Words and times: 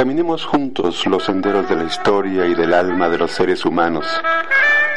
Caminemos 0.00 0.46
juntos 0.46 1.06
los 1.06 1.24
senderos 1.24 1.68
de 1.68 1.76
la 1.76 1.84
historia 1.84 2.46
y 2.46 2.54
del 2.54 2.72
alma 2.72 3.10
de 3.10 3.18
los 3.18 3.32
seres 3.32 3.66
humanos. 3.66 4.06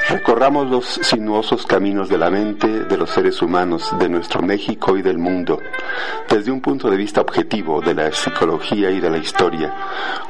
Recorramos 0.07 0.67
los 0.67 0.85
sinuosos 0.85 1.65
caminos 1.65 2.07
de 2.07 2.17
la 2.17 2.29
mente 2.29 2.69
de 2.69 2.97
los 2.97 3.09
seres 3.09 3.41
humanos 3.41 3.93
de 3.99 4.07
nuestro 4.07 4.41
México 4.41 4.95
y 4.95 5.01
del 5.01 5.17
mundo, 5.17 5.59
desde 6.29 6.51
un 6.51 6.61
punto 6.61 6.89
de 6.89 6.95
vista 6.95 7.19
objetivo 7.19 7.81
de 7.81 7.95
la 7.95 8.13
psicología 8.13 8.91
y 8.91 9.01
de 9.01 9.09
la 9.09 9.17
historia, 9.17 9.75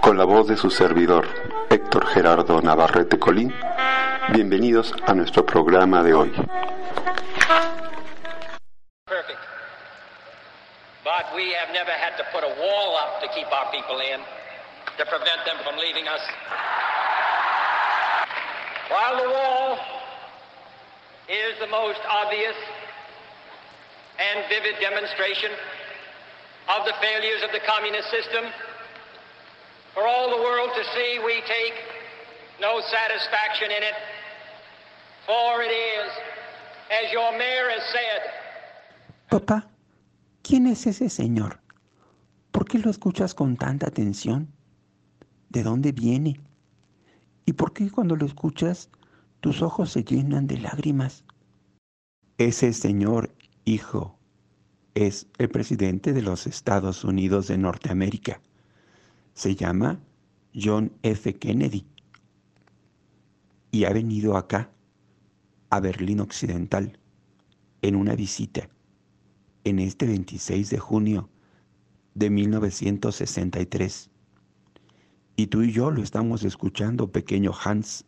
con 0.02 0.18
la 0.18 0.24
voz 0.24 0.48
de 0.48 0.58
su 0.58 0.72
servidor, 0.72 1.28
Héctor 1.70 2.08
Gerardo 2.08 2.60
Navarrete 2.60 3.20
Colín. 3.20 3.54
Bienvenidos 4.30 4.92
a 5.06 5.14
nuestro 5.14 5.46
programa 5.46 6.02
de 6.02 6.16
hoy. 6.16 6.32
perfect. 9.06 9.38
But 11.04 11.26
we 11.36 11.54
have 11.62 11.72
never 11.72 11.92
had 11.92 12.18
to 12.18 12.24
put 12.34 12.44
a 12.44 12.60
wall 12.60 12.98
up 12.98 13.22
to 13.22 13.28
keep 13.36 13.46
our 13.54 13.70
people 13.72 14.00
in, 14.00 14.20
to 14.98 15.06
prevent 15.06 15.42
them 15.46 15.58
from 15.64 15.78
leaving 15.78 16.08
us. 16.08 16.22
While 18.90 19.18
the 19.24 19.30
wall 19.30 19.78
is 21.30 21.58
the 21.60 21.68
most 21.68 22.00
obvious 22.10 22.56
and 24.20 24.46
vivid 24.50 24.76
demonstration 24.80 25.52
of 26.70 26.86
the 26.86 26.94
failures 27.02 27.42
of 27.44 27.52
the 27.52 27.62
communist 27.66 28.10
system, 28.12 28.46
for 29.94 30.06
all 30.06 30.30
the 30.30 30.42
world 30.42 30.70
to 30.76 30.84
see, 30.96 31.20
we 31.26 31.42
take 31.48 31.74
no 32.62 32.82
satisfaction 32.82 33.72
in 33.72 33.84
it, 33.84 33.98
for 35.26 35.62
it 35.62 35.74
is, 35.74 36.10
as 36.92 37.12
your 37.12 37.32
mayor 37.38 37.70
has 37.70 37.84
said, 37.92 38.22
Papá, 39.30 39.68
¿quién 40.44 40.68
es 40.68 40.86
ese 40.86 41.10
señor? 41.10 41.60
¿Por 42.52 42.66
qué 42.66 42.78
lo 42.78 42.92
escuchas 42.92 43.34
con 43.34 43.58
tanta 43.58 43.88
atención? 43.88 44.54
¿De 45.54 45.62
dónde 45.62 45.92
viene? 45.92 46.42
¿Y 47.46 47.54
por 47.54 47.74
qué 47.74 47.92
cuando 47.92 48.16
lo 48.16 48.26
escuchas 48.26 48.90
tus 49.40 49.62
ojos 49.62 49.92
se 49.92 50.04
llenan 50.04 50.48
de 50.48 50.58
lágrimas? 50.58 51.26
Ese 52.40 52.74
señor, 52.74 53.32
hijo, 53.64 54.18
es 54.96 55.28
el 55.38 55.50
presidente 55.50 56.12
de 56.12 56.24
los 56.24 56.48
Estados 56.48 57.04
Unidos 57.04 57.50
de 57.50 57.60
Norteamérica. 57.60 58.42
Se 59.36 59.56
llama 59.56 60.00
John 60.56 60.92
F. 61.04 61.36
Kennedy. 61.36 61.86
Y 63.70 63.84
ha 63.84 63.94
venido 63.94 64.38
acá, 64.38 64.72
a 65.70 65.80
Berlín 65.80 66.20
Occidental, 66.20 66.98
en 67.84 67.96
una 67.96 68.16
visita 68.16 68.70
en 69.66 69.78
este 69.78 70.08
26 70.08 70.72
de 70.72 70.80
junio 70.80 71.30
de 72.16 72.32
1963. 72.32 74.10
Y 75.36 75.48
tú 75.48 75.64
y 75.64 75.72
yo 75.72 75.90
lo 75.92 76.04
estamos 76.04 76.44
escuchando, 76.44 77.12
pequeño 77.12 77.52
Hans. 77.64 78.06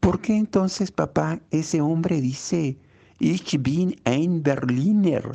¿Por 0.00 0.20
qué 0.20 0.36
entonces, 0.36 0.90
papá, 0.90 1.40
ese 1.50 1.80
hombre 1.80 2.20
dice, 2.20 2.78
Ich 3.20 3.56
bin 3.62 3.94
ein 4.04 4.42
Berliner? 4.42 5.30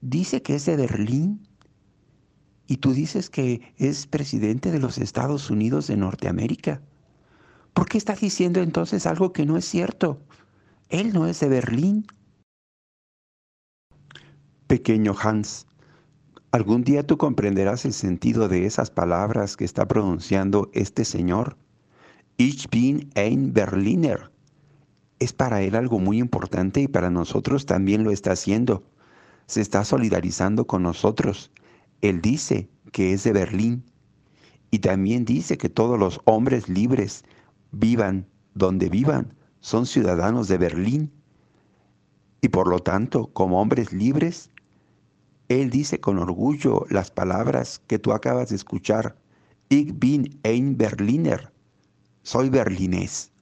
Dice 0.00 0.40
que 0.40 0.54
es 0.54 0.64
de 0.64 0.76
Berlín 0.76 1.46
y 2.66 2.76
tú 2.78 2.92
dices 2.92 3.28
que 3.30 3.74
es 3.76 4.06
presidente 4.06 4.70
de 4.70 4.78
los 4.78 4.98
Estados 4.98 5.50
Unidos 5.50 5.86
de 5.86 5.96
Norteamérica. 5.96 6.80
¿Por 7.74 7.88
qué 7.88 7.98
está 7.98 8.14
diciendo 8.14 8.60
entonces 8.60 9.06
algo 9.06 9.32
que 9.32 9.44
no 9.44 9.56
es 9.56 9.64
cierto? 9.64 10.22
Él 10.88 11.12
no 11.12 11.26
es 11.26 11.40
de 11.40 11.48
Berlín. 11.48 12.06
Pequeño 14.68 15.14
Hans, 15.20 15.66
algún 16.52 16.84
día 16.84 17.06
tú 17.06 17.18
comprenderás 17.18 17.84
el 17.84 17.92
sentido 17.92 18.48
de 18.48 18.66
esas 18.66 18.90
palabras 18.90 19.56
que 19.56 19.64
está 19.64 19.88
pronunciando 19.88 20.70
este 20.72 21.04
señor. 21.04 21.56
Ich 22.36 22.70
bin 22.70 23.10
ein 23.16 23.52
Berliner. 23.52 24.30
Es 25.18 25.32
para 25.32 25.62
él 25.62 25.74
algo 25.74 25.98
muy 25.98 26.18
importante 26.18 26.80
y 26.82 26.88
para 26.88 27.10
nosotros 27.10 27.66
también 27.66 28.04
lo 28.04 28.12
está 28.12 28.32
haciendo. 28.32 28.84
Se 29.46 29.60
está 29.60 29.84
solidarizando 29.84 30.66
con 30.66 30.82
nosotros 30.82 31.50
él 32.00 32.20
dice 32.20 32.68
que 32.92 33.12
es 33.12 33.24
de 33.24 33.32
Berlín 33.32 33.84
y 34.70 34.78
también 34.80 35.24
dice 35.24 35.58
que 35.58 35.68
todos 35.68 35.98
los 35.98 36.20
hombres 36.24 36.68
libres 36.68 37.24
vivan 37.72 38.26
donde 38.54 38.88
vivan, 38.88 39.34
son 39.60 39.86
ciudadanos 39.86 40.48
de 40.48 40.58
Berlín. 40.58 41.12
Y 42.40 42.48
por 42.48 42.68
lo 42.68 42.80
tanto, 42.80 43.28
como 43.32 43.60
hombres 43.60 43.92
libres, 43.92 44.50
él 45.48 45.70
dice 45.70 46.00
con 46.00 46.18
orgullo 46.18 46.84
las 46.90 47.10
palabras 47.10 47.80
que 47.86 47.98
tú 47.98 48.12
acabas 48.12 48.50
de 48.50 48.56
escuchar. 48.56 49.16
Ich 49.70 49.98
bin 49.98 50.38
ein 50.44 50.76
Berliner. 50.76 51.50
Soy 52.22 52.50
berlinés. 52.50 53.32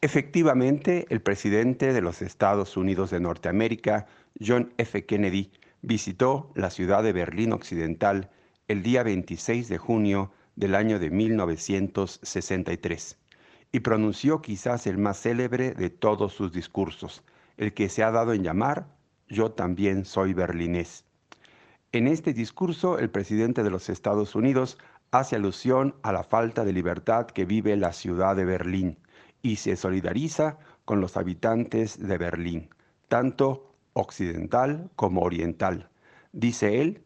Efectivamente, 0.00 1.06
el 1.10 1.20
presidente 1.20 1.92
de 1.92 2.00
los 2.00 2.22
Estados 2.22 2.76
Unidos 2.76 3.10
de 3.10 3.18
Norteamérica, 3.18 4.06
John 4.40 4.72
F. 4.78 5.04
Kennedy, 5.06 5.50
visitó 5.82 6.52
la 6.54 6.70
ciudad 6.70 7.02
de 7.02 7.12
Berlín 7.12 7.52
Occidental 7.52 8.30
el 8.68 8.84
día 8.84 9.02
26 9.02 9.68
de 9.68 9.78
junio 9.78 10.30
del 10.54 10.76
año 10.76 11.00
de 11.00 11.10
1963 11.10 13.18
y 13.72 13.80
pronunció 13.80 14.40
quizás 14.40 14.86
el 14.86 14.98
más 14.98 15.20
célebre 15.20 15.72
de 15.72 15.90
todos 15.90 16.32
sus 16.32 16.52
discursos, 16.52 17.24
el 17.56 17.74
que 17.74 17.88
se 17.88 18.04
ha 18.04 18.12
dado 18.12 18.32
en 18.32 18.44
llamar 18.44 18.94
Yo 19.28 19.50
también 19.50 20.04
soy 20.04 20.34
berlinés. 20.34 21.04
En 21.92 22.06
este 22.06 22.32
discurso, 22.32 22.98
el 22.98 23.10
presidente 23.10 23.62
de 23.62 23.70
los 23.70 23.88
Estados 23.88 24.34
Unidos 24.34 24.78
hace 25.10 25.36
alusión 25.36 25.94
a 26.02 26.12
la 26.12 26.24
falta 26.24 26.64
de 26.64 26.72
libertad 26.72 27.26
que 27.26 27.44
vive 27.44 27.76
la 27.76 27.92
ciudad 27.92 28.36
de 28.36 28.44
Berlín 28.44 28.98
y 29.42 29.56
se 29.56 29.76
solidariza 29.76 30.58
con 30.84 31.00
los 31.00 31.16
habitantes 31.16 31.98
de 31.98 32.18
Berlín, 32.18 32.68
tanto 33.08 33.72
occidental 33.92 34.90
como 34.96 35.22
oriental. 35.22 35.88
Dice 36.32 36.80
él, 36.80 37.02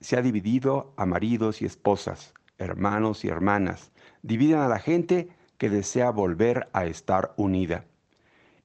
se 0.00 0.16
ha 0.16 0.22
dividido 0.22 0.92
a 0.96 1.06
maridos 1.06 1.62
y 1.62 1.66
esposas, 1.66 2.34
hermanos 2.58 3.24
y 3.24 3.28
hermanas, 3.28 3.92
dividen 4.22 4.58
a 4.58 4.68
la 4.68 4.78
gente 4.78 5.28
que 5.58 5.70
desea 5.70 6.10
volver 6.10 6.68
a 6.72 6.86
estar 6.86 7.32
unida. 7.36 7.84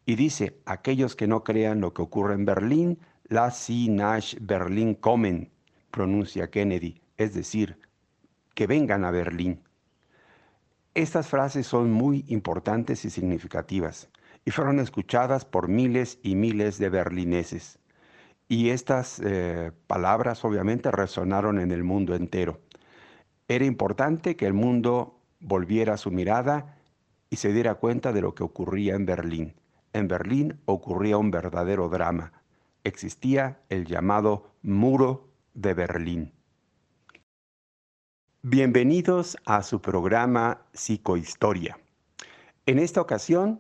Y 0.08 0.16
dice, 0.16 0.62
aquellos 0.66 1.18
que 1.18 1.28
no 1.28 1.44
crean 1.44 1.82
lo 1.82 1.94
que 1.94 2.02
ocurre 2.02 2.34
en 2.34 2.46
Berlín, 2.46 2.98
la 3.26 3.52
Sie 3.52 3.90
nach 3.90 4.38
Berlin 4.40 4.96
kommen, 4.96 5.52
pronuncia 5.92 6.50
Kennedy, 6.50 7.02
es 7.18 7.34
decir, 7.34 7.78
que 8.56 8.68
vengan 8.68 9.04
a 9.04 9.12
Berlín. 9.12 9.62
Estas 10.94 11.28
frases 11.28 11.68
son 11.68 11.92
muy 11.92 12.24
importantes 12.30 13.04
y 13.04 13.10
significativas 13.10 14.10
y 14.46 14.52
fueron 14.52 14.80
escuchadas 14.80 15.44
por 15.44 15.68
miles 15.68 16.20
y 16.24 16.36
miles 16.36 16.78
de 16.78 16.88
berlineses. 16.88 17.78
Y 18.48 18.70
estas 18.70 19.22
eh, 19.22 19.74
palabras 19.88 20.46
obviamente 20.46 20.90
resonaron 20.90 21.60
en 21.60 21.74
el 21.74 21.84
mundo 21.84 22.16
entero. 22.16 22.62
Era 23.50 23.66
importante 23.66 24.38
que 24.38 24.46
el 24.46 24.54
mundo 24.54 25.20
volviera 25.42 25.98
su 25.98 26.12
mirada 26.12 26.78
y 27.30 27.36
se 27.36 27.52
diera 27.52 27.76
cuenta 27.76 28.14
de 28.14 28.22
lo 28.22 28.34
que 28.36 28.44
ocurría 28.44 28.96
en 28.96 29.06
Berlín. 29.06 29.54
En 29.98 30.08
Berlín 30.08 30.62
ocurría 30.66 31.18
un 31.18 31.32
verdadero 31.32 31.90
drama. 31.90 32.32
Existía 32.84 33.64
el 33.68 33.88
llamado 33.88 34.52
muro 34.62 35.32
de 35.56 35.74
Berlín. 35.74 36.34
Bienvenidos 38.44 39.38
a 39.44 39.64
su 39.64 39.82
programa 39.82 40.62
Psicohistoria. 40.72 41.80
En 42.68 42.78
esta 42.78 43.02
ocasión 43.02 43.60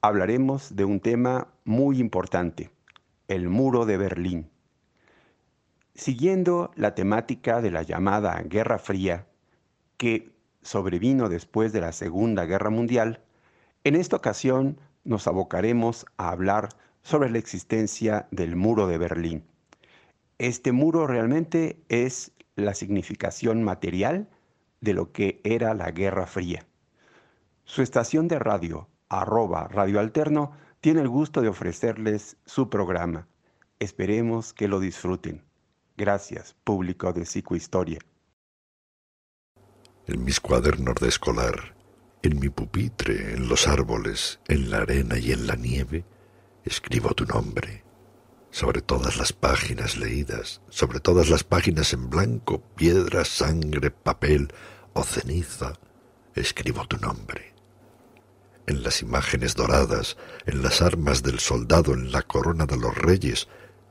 hablaremos 0.00 0.74
de 0.74 0.84
un 0.84 0.98
tema 0.98 1.46
muy 1.64 2.00
importante, 2.00 2.72
el 3.28 3.48
muro 3.48 3.86
de 3.86 3.98
Berlín. 3.98 4.50
Siguiendo 5.94 6.72
la 6.74 6.96
temática 6.96 7.60
de 7.60 7.70
la 7.70 7.84
llamada 7.84 8.42
Guerra 8.42 8.80
Fría, 8.80 9.28
que 9.96 10.34
sobrevino 10.62 11.28
después 11.28 11.72
de 11.72 11.82
la 11.82 11.92
Segunda 11.92 12.46
Guerra 12.46 12.70
Mundial, 12.70 13.22
en 13.84 13.94
esta 13.94 14.16
ocasión 14.16 14.80
nos 15.06 15.26
abocaremos 15.26 16.04
a 16.16 16.30
hablar 16.30 16.68
sobre 17.02 17.30
la 17.30 17.38
existencia 17.38 18.26
del 18.30 18.56
muro 18.56 18.86
de 18.88 18.98
Berlín. 18.98 19.44
Este 20.38 20.72
muro 20.72 21.06
realmente 21.06 21.80
es 21.88 22.32
la 22.56 22.74
significación 22.74 23.62
material 23.62 24.28
de 24.80 24.92
lo 24.92 25.12
que 25.12 25.40
era 25.44 25.72
la 25.74 25.90
Guerra 25.92 26.26
Fría. 26.26 26.66
Su 27.64 27.82
estación 27.82 28.28
de 28.28 28.38
radio, 28.38 28.88
arroba 29.08 29.68
Radio 29.68 30.00
Alterno, 30.00 30.52
tiene 30.80 31.00
el 31.00 31.08
gusto 31.08 31.40
de 31.40 31.48
ofrecerles 31.48 32.36
su 32.44 32.68
programa. 32.68 33.28
Esperemos 33.78 34.52
que 34.52 34.68
lo 34.68 34.80
disfruten. 34.80 35.42
Gracias, 35.96 36.54
público 36.64 37.12
de 37.12 37.24
Psicohistoria. 37.24 37.98
En 40.06 40.24
mis 40.24 40.40
cuadernos 40.40 40.96
de 40.96 41.08
escolar, 41.08 41.75
en 42.26 42.38
mi 42.38 42.48
pupitre, 42.48 43.34
en 43.34 43.48
los 43.48 43.66
árboles, 43.66 44.40
en 44.48 44.70
la 44.70 44.78
arena 44.78 45.18
y 45.18 45.32
en 45.32 45.46
la 45.46 45.56
nieve, 45.56 46.04
escribo 46.64 47.14
tu 47.14 47.24
nombre. 47.24 47.84
Sobre 48.50 48.80
todas 48.80 49.16
las 49.16 49.32
páginas 49.32 49.96
leídas, 49.96 50.60
sobre 50.68 51.00
todas 51.00 51.28
las 51.28 51.44
páginas 51.44 51.92
en 51.92 52.08
blanco, 52.08 52.60
piedra, 52.76 53.24
sangre, 53.24 53.90
papel 53.90 54.52
o 54.92 55.02
ceniza, 55.04 55.74
escribo 56.34 56.86
tu 56.86 56.96
nombre 56.98 57.56
en 58.66 58.82
las 58.82 59.02
imágenes 59.02 59.54
doradas, 59.54 60.16
en 60.44 60.62
las 60.62 60.82
armas 60.82 61.22
del 61.22 61.38
soldado, 61.38 61.94
en 61.94 62.10
la 62.10 62.22
corona 62.22 62.66
de 62.66 62.76
los 62.76 62.96
reyes, 62.96 63.48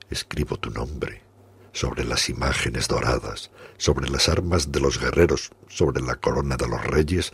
escribo 0.09 0.57
tu 0.57 0.69
nombre. 0.69 1.23
Sobre 1.71 2.05
las 2.05 2.29
imágenes 2.29 2.87
doradas, 2.87 3.51
sobre 3.77 4.09
las 4.09 4.29
armas 4.29 4.71
de 4.71 4.79
los 4.79 4.99
guerreros, 4.99 5.51
sobre 5.67 6.01
la 6.01 6.15
corona 6.15 6.55
de 6.55 6.67
los 6.67 6.83
reyes, 6.85 7.33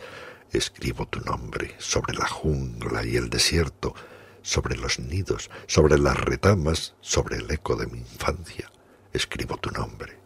escribo 0.52 1.06
tu 1.08 1.20
nombre. 1.20 1.74
Sobre 1.78 2.14
la 2.14 2.26
jungla 2.26 3.04
y 3.04 3.16
el 3.16 3.30
desierto, 3.30 3.94
sobre 4.42 4.76
los 4.76 4.98
nidos, 4.98 5.50
sobre 5.66 5.98
las 5.98 6.18
retamas, 6.18 6.94
sobre 7.00 7.36
el 7.36 7.50
eco 7.50 7.76
de 7.76 7.86
mi 7.86 7.98
infancia, 7.98 8.70
escribo 9.12 9.56
tu 9.56 9.70
nombre. 9.70 10.18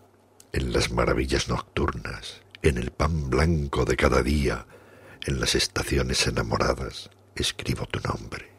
En 0.52 0.72
las 0.72 0.90
maravillas 0.90 1.48
nocturnas, 1.48 2.40
en 2.62 2.78
el 2.78 2.90
pan 2.90 3.30
blanco 3.30 3.84
de 3.84 3.96
cada 3.96 4.22
día, 4.22 4.66
en 5.26 5.40
las 5.40 5.54
estaciones 5.54 6.26
enamoradas 6.26 7.10
escribo 7.34 7.86
tu 7.86 8.00
nombre. 8.00 8.52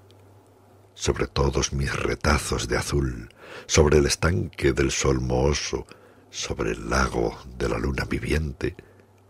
Sobre 0.93 1.27
todos 1.27 1.73
mis 1.73 1.93
retazos 1.95 2.67
de 2.67 2.77
azul, 2.77 3.29
sobre 3.65 3.97
el 3.97 4.05
estanque 4.05 4.73
del 4.73 4.91
sol 4.91 5.21
mohoso, 5.21 5.85
sobre 6.29 6.71
el 6.71 6.89
lago 6.89 7.37
de 7.57 7.69
la 7.69 7.77
luna 7.77 8.05
viviente, 8.05 8.75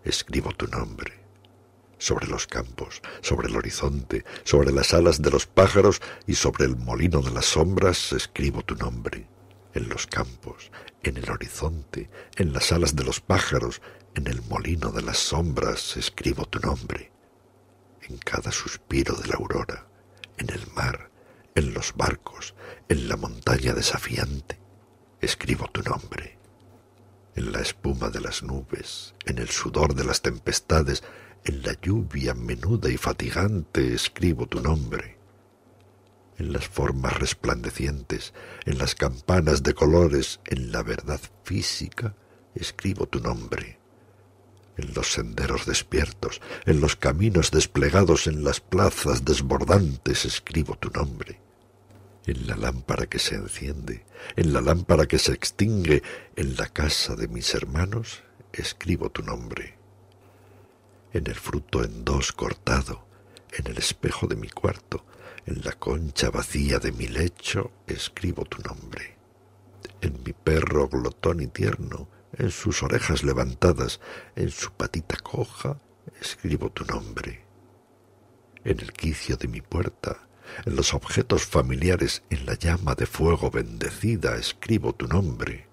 escribo 0.04 0.52
tu 0.54 0.68
nombre. 0.68 1.27
Sobre 1.98 2.28
los 2.28 2.48
campos, 2.48 3.02
sobre 3.22 3.48
el 3.48 3.56
horizonte, 3.56 4.24
sobre 4.44 4.72
las 4.72 4.94
alas 4.94 5.22
de 5.22 5.32
los 5.32 5.48
pájaros 5.48 6.02
y 6.28 6.36
sobre 6.36 6.66
el 6.66 6.76
molino 6.76 7.22
de 7.22 7.32
las 7.32 7.46
sombras, 7.46 8.14
escribo 8.14 8.62
tu 8.64 8.76
nombre. 8.76 9.28
En 9.74 9.90
los 9.90 10.08
campos, 10.08 10.72
en 11.04 11.18
el 11.18 11.30
horizonte, 11.30 12.10
en 12.36 12.54
las 12.54 12.72
alas 12.72 12.96
de 12.96 13.04
los 13.04 13.20
pájaros, 13.20 13.82
en 14.16 14.28
el 14.28 14.42
molino 14.44 14.92
de 14.92 15.02
las 15.02 15.18
sombras, 15.18 15.98
escribo 15.98 16.46
tu 16.46 16.60
nombre 16.60 17.12
en 18.10 18.18
cada 18.18 18.52
suspiro 18.52 19.16
de 19.16 19.28
la 19.28 19.36
aurora, 19.36 19.86
en 20.38 20.50
el 20.50 20.66
mar, 20.74 21.10
en 21.56 21.74
los 21.74 21.94
barcos, 21.96 22.56
en 22.88 23.10
la 23.10 23.18
montaña 23.18 23.74
desafiante, 23.74 24.60
escribo 25.20 25.68
tu 25.68 25.82
nombre. 25.82 26.38
En 27.36 27.52
la 27.52 27.60
espuma 27.60 28.10
de 28.10 28.22
las 28.22 28.44
nubes, 28.44 29.14
en 29.26 29.38
el 29.38 29.50
sudor 29.50 29.94
de 29.94 30.04
las 30.04 30.22
tempestades, 30.22 31.04
en 31.46 31.64
la 31.64 31.74
lluvia 31.82 32.34
menuda 32.34 32.90
y 32.90 32.98
fatigante, 32.98 33.94
escribo 33.94 34.48
tu 34.48 34.62
nombre. 34.62 35.18
En 36.38 36.54
las 36.54 36.68
formas 36.68 37.18
resplandecientes, 37.20 38.34
en 38.66 38.78
las 38.78 38.96
campanas 38.96 39.64
de 39.64 39.74
colores, 39.74 40.40
en 40.46 40.72
la 40.72 40.84
verdad 40.84 41.20
física, 41.44 42.16
escribo 42.54 43.08
tu 43.08 43.20
nombre 43.20 43.78
en 44.78 44.94
los 44.94 45.12
senderos 45.12 45.66
despiertos, 45.66 46.42
en 46.66 46.80
los 46.80 46.96
caminos 46.96 47.52
desplegados, 47.52 48.28
en 48.28 48.44
las 48.44 48.60
plazas 48.60 49.26
desbordantes, 49.26 50.26
escribo 50.26 50.78
tu 50.78 50.90
nombre. 50.90 51.42
En 52.26 52.48
la 52.48 52.56
lámpara 52.56 53.08
que 53.08 53.20
se 53.20 53.36
enciende, 53.36 54.06
en 54.36 54.54
la 54.54 54.62
lámpara 54.62 55.08
que 55.08 55.18
se 55.18 55.34
extingue, 55.34 56.04
en 56.36 56.56
la 56.58 56.68
casa 56.68 57.16
de 57.16 57.28
mis 57.28 57.54
hermanos, 57.56 58.24
escribo 58.54 59.10
tu 59.10 59.24
nombre. 59.24 59.78
En 61.14 61.28
el 61.28 61.36
fruto 61.36 61.84
en 61.84 62.04
dos 62.04 62.32
cortado, 62.32 63.08
en 63.52 63.68
el 63.68 63.78
espejo 63.78 64.28
de 64.28 64.36
mi 64.36 64.50
cuarto, 64.50 65.06
en 65.46 65.62
la 65.64 65.72
concha 65.72 66.30
vacía 66.30 66.80
de 66.80 66.92
mi 66.92 67.08
lecho, 67.08 67.72
escribo 67.88 68.44
tu 68.44 68.62
nombre. 68.62 69.16
En 70.02 70.22
mi 70.24 70.34
perro 70.34 70.90
glotón 70.90 71.42
y 71.42 71.48
tierno, 71.48 72.10
en 72.34 72.52
sus 72.52 72.84
orejas 72.84 73.24
levantadas, 73.24 74.00
en 74.36 74.52
su 74.52 74.72
patita 74.74 75.18
coja, 75.18 75.80
escribo 76.22 76.70
tu 76.72 76.86
nombre. 76.86 77.46
En 78.64 78.80
el 78.80 78.92
quicio 78.92 79.38
de 79.38 79.48
mi 79.48 79.62
puerta, 79.62 80.28
en 80.66 80.76
los 80.76 80.94
objetos 80.94 81.46
familiares, 81.46 82.24
en 82.30 82.46
la 82.46 82.56
llama 82.56 82.96
de 82.96 83.06
fuego 83.06 83.50
bendecida, 83.50 84.36
escribo 84.36 84.94
tu 84.94 85.08
nombre. 85.08 85.68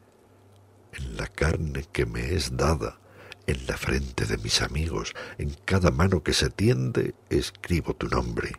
En 0.92 1.16
la 1.16 1.26
carne 1.26 1.84
que 1.92 2.06
me 2.06 2.34
es 2.34 2.56
dada, 2.56 3.00
en 3.46 3.66
la 3.66 3.76
frente 3.76 4.26
de 4.26 4.38
mis 4.38 4.62
amigos, 4.62 5.14
en 5.38 5.54
cada 5.64 5.90
mano 5.90 6.22
que 6.22 6.32
se 6.32 6.50
tiende, 6.50 7.14
escribo 7.30 7.94
tu 7.94 8.08
nombre 8.08 8.52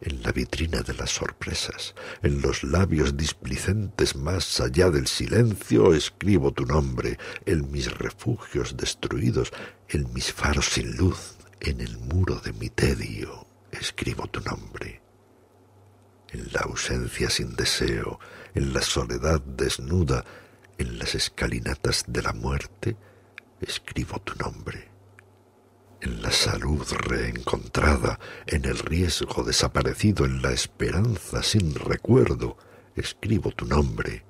en 0.00 0.22
la 0.22 0.32
vitrina 0.32 0.80
de 0.82 0.94
las 0.94 1.10
sorpresas, 1.10 1.94
en 2.22 2.40
los 2.40 2.62
labios 2.62 3.16
displicentes 3.16 4.14
más 4.16 4.60
allá 4.60 4.90
del 4.90 5.06
silencio, 5.06 5.94
escribo 5.94 6.52
tu 6.52 6.64
nombre, 6.64 7.18
en 7.46 7.70
mis 7.70 7.92
refugios 7.92 8.76
destruidos, 8.76 9.52
en 9.88 10.12
mis 10.12 10.32
faros 10.32 10.66
sin 10.66 10.96
luz, 10.96 11.36
en 11.60 11.80
el 11.80 11.98
muro 11.98 12.36
de 12.36 12.52
mi 12.52 12.70
tedio, 12.70 13.46
escribo 13.72 14.26
tu 14.28 14.40
nombre. 14.40 15.02
En 16.30 16.52
la 16.52 16.60
ausencia 16.60 17.30
sin 17.30 17.56
deseo, 17.56 18.20
en 18.54 18.72
la 18.72 18.82
soledad 18.82 19.40
desnuda, 19.40 20.24
en 20.76 20.98
las 20.98 21.14
escalinatas 21.14 22.04
de 22.06 22.22
la 22.22 22.32
muerte, 22.32 22.96
escribo 23.60 24.18
tu 24.20 24.34
nombre 24.36 24.88
en 26.00 26.22
la 26.22 26.30
salud 26.30 26.86
reencontrada, 26.92 28.18
en 28.46 28.64
el 28.64 28.78
riesgo 28.78 29.42
desaparecido, 29.42 30.24
en 30.24 30.42
la 30.42 30.52
esperanza 30.52 31.42
sin 31.42 31.74
recuerdo, 31.74 32.56
escribo 32.94 33.50
tu 33.50 33.66
nombre. 33.66 34.24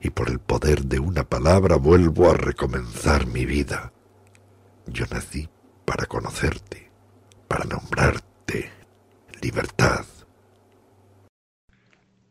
Y 0.00 0.10
por 0.10 0.30
el 0.30 0.38
poder 0.38 0.84
de 0.84 0.98
una 0.98 1.24
palabra 1.24 1.76
vuelvo 1.76 2.30
a 2.30 2.34
recomenzar 2.34 3.26
mi 3.26 3.44
vida. 3.44 3.92
Yo 4.86 5.04
nací 5.10 5.48
para 5.84 6.06
conocerte, 6.06 6.90
para 7.48 7.64
nombrarte 7.64 8.70
libertad. 9.42 10.04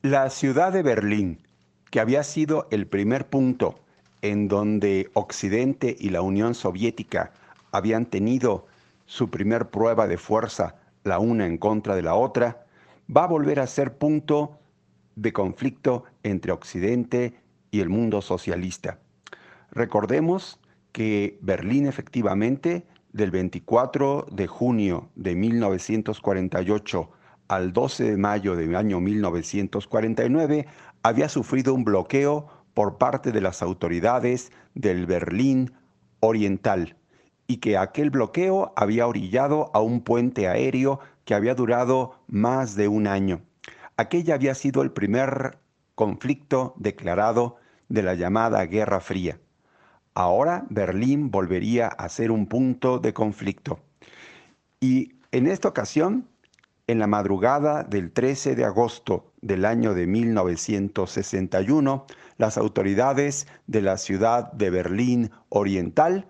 La 0.02 0.30
ciudad 0.30 0.72
de 0.72 0.82
Berlín, 0.82 1.46
que 1.92 2.00
había 2.00 2.24
sido 2.24 2.68
el 2.72 2.88
primer 2.88 3.30
punto 3.30 3.80
en 4.22 4.48
donde 4.48 5.10
Occidente 5.14 5.96
y 6.00 6.10
la 6.10 6.22
Unión 6.22 6.56
Soviética 6.56 7.32
habían 7.72 8.06
tenido 8.06 8.68
su 9.06 9.30
primer 9.30 9.70
prueba 9.70 10.08
de 10.08 10.18
fuerza 10.18 10.76
la 11.04 11.20
una 11.20 11.46
en 11.46 11.58
contra 11.58 11.96
de 11.96 12.02
la 12.02 12.16
otra, 12.16 12.66
va 13.16 13.24
a 13.24 13.28
volver 13.28 13.60
a 13.60 13.68
ser 13.68 13.98
punto 13.98 14.60
de 15.16 15.34
conflicto 15.34 16.04
entre 16.24 16.52
Occidente 16.52 17.34
y 17.72 17.80
el 17.80 17.90
mundo 17.90 18.22
socialista. 18.22 19.00
Recordemos 19.72 20.60
que 20.92 21.38
Berlín 21.42 21.88
efectivamente 21.88 22.86
del 23.14 23.32
24 23.32 24.28
de 24.32 24.48
junio 24.48 25.10
de 25.16 25.36
1948 25.36 27.10
al 27.48 27.74
12 27.74 28.04
de 28.12 28.18
mayo 28.18 28.56
del 28.56 28.76
año 28.76 29.00
1949 29.00 30.68
había 31.02 31.30
sufrido 31.30 31.74
un 31.74 31.84
bloqueo 31.84 32.48
por 32.74 32.98
parte 32.98 33.32
de 33.32 33.42
las 33.42 33.62
autoridades 33.62 34.52
del 34.74 35.06
Berlín 35.06 35.74
Oriental 36.20 36.96
y 37.48 37.58
que 37.58 37.78
aquel 37.78 38.10
bloqueo 38.12 38.74
había 38.76 39.08
orillado 39.08 39.72
a 39.74 39.82
un 39.82 40.02
puente 40.02 40.48
aéreo 40.48 41.00
que 41.26 41.34
había 41.34 41.56
durado 41.56 42.20
más 42.28 42.76
de 42.76 42.88
un 42.88 43.08
año. 43.08 43.42
Aquella 43.98 44.36
había 44.36 44.56
sido 44.56 44.82
el 44.82 44.92
primer 44.92 45.58
conflicto 45.96 46.74
declarado 46.78 47.58
de 47.90 48.04
la 48.04 48.14
llamada 48.14 48.66
Guerra 48.66 49.00
Fría. 49.00 49.40
Ahora 50.14 50.66
Berlín 50.70 51.32
volvería 51.32 51.88
a 51.88 52.08
ser 52.10 52.32
un 52.32 52.48
punto 52.48 53.00
de 53.00 53.14
conflicto. 53.14 53.80
Y 54.80 55.14
en 55.32 55.48
esta 55.48 55.68
ocasión, 55.68 56.28
en 56.88 57.00
la 57.00 57.08
madrugada 57.08 57.84
del 57.84 58.12
13 58.12 58.56
de 58.56 58.66
agosto 58.66 59.29
del 59.42 59.66
año 59.66 59.94
de 59.94 60.08
1961, 60.08 62.06
las 62.38 62.58
autoridades 62.58 63.48
de 63.68 63.82
la 63.82 63.98
ciudad 63.98 64.52
de 64.54 64.70
Berlín 64.70 65.32
Oriental 65.50 66.28